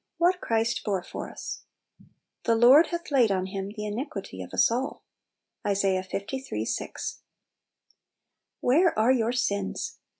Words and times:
6. 0.15 0.15
WHAT 0.17 0.41
CHRIST 0.41 0.83
BORE 0.83 1.03
FOR 1.03 1.29
US. 1.29 1.63
* 2.03 2.43
The. 2.45 2.55
Lord 2.55 2.87
hath 2.87 3.11
laid 3.11 3.29
on 3.31 3.45
Him 3.45 3.69
the 3.77 3.85
iniquity 3.85 4.41
ol 4.41 4.49
as 4.51 4.71
alL"— 4.71 5.03
Isa. 5.63 5.89
liii. 6.51 6.65
6. 6.67 7.21
WHERE 8.61 8.97
are 8.97 9.11
your 9.11 9.31
sins 9.31 9.99